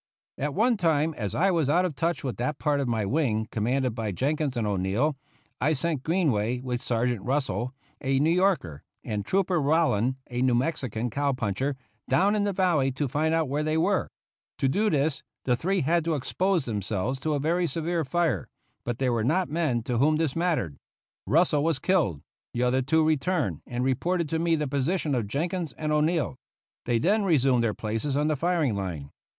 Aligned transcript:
At 0.39 0.55
one 0.55 0.77
time, 0.77 1.13
as 1.13 1.35
I 1.35 1.51
was 1.51 1.69
out 1.69 1.85
of 1.85 1.93
touch 1.95 2.23
with 2.23 2.37
that 2.37 2.57
part 2.57 2.79
of 2.79 2.87
my 2.87 3.05
wing 3.05 3.47
commanded 3.51 3.93
by 3.93 4.11
Jenkins 4.11 4.57
and 4.57 4.65
O'Neill, 4.65 5.15
I 5.61 5.73
sent 5.73 6.01
Greenway, 6.01 6.59
with 6.59 6.81
Sergeant 6.81 7.21
Russell, 7.21 7.75
a 8.03 8.19
New 8.19 8.31
Yorker, 8.31 8.81
and 9.03 9.23
trooper 9.23 9.61
Rowland, 9.61 10.15
a 10.27 10.41
New 10.41 10.55
Mexican 10.55 11.11
cow 11.11 11.33
puncher, 11.33 11.75
down 12.09 12.35
in 12.35 12.45
the 12.45 12.51
valley 12.51 12.91
to 12.93 13.07
find 13.07 13.35
out 13.35 13.47
where 13.47 13.61
they 13.61 13.77
were. 13.77 14.09
To 14.57 14.67
do 14.67 14.89
this 14.89 15.21
the 15.45 15.55
three 15.55 15.81
had 15.81 16.03
to 16.05 16.15
expose 16.15 16.65
themselves 16.65 17.19
to 17.19 17.35
a 17.35 17.39
very 17.39 17.67
severe 17.67 18.03
fire, 18.03 18.47
but 18.83 18.97
they 18.97 19.11
were 19.11 19.23
not 19.23 19.49
men 19.49 19.83
to 19.83 19.99
whom 19.99 20.15
this 20.15 20.35
mattered. 20.35 20.77
Russell 21.27 21.63
was 21.63 21.77
killed; 21.77 22.21
the 22.55 22.63
other 22.63 22.81
two 22.81 23.05
returned 23.05 23.61
and 23.67 23.83
reported 23.83 24.27
to 24.29 24.39
me 24.39 24.55
the 24.55 24.67
position 24.67 25.13
of 25.13 25.27
Jenkins 25.27 25.73
and 25.73 25.91
O'Neill. 25.91 26.37
They 26.87 26.97
then 26.97 27.23
resumed 27.23 27.63
their 27.63 27.75
places 27.75 28.17
on 28.17 28.29
the 28.29 28.35
firing 28.35 28.75
line. 28.75 29.11